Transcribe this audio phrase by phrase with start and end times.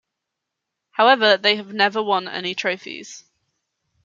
[0.89, 3.23] However, they have never won any trophies.